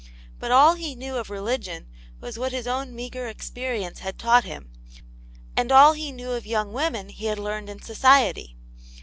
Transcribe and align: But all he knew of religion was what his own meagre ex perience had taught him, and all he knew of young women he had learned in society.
But 0.39 0.49
all 0.49 0.73
he 0.73 0.95
knew 0.95 1.17
of 1.17 1.29
religion 1.29 1.85
was 2.19 2.35
what 2.39 2.51
his 2.51 2.65
own 2.65 2.95
meagre 2.95 3.27
ex 3.27 3.51
perience 3.51 3.99
had 3.99 4.17
taught 4.17 4.45
him, 4.45 4.71
and 5.55 5.71
all 5.71 5.93
he 5.93 6.11
knew 6.11 6.31
of 6.31 6.43
young 6.47 6.73
women 6.73 7.09
he 7.09 7.25
had 7.27 7.37
learned 7.37 7.69
in 7.69 7.83
society. 7.83 8.57